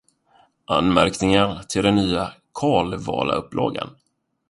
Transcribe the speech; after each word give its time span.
Anmärkningar 0.65 1.63
till 1.63 1.83
den 1.83 1.95
nya 1.95 2.33
Kalevala 2.61 3.33
upplagan. 3.35 3.89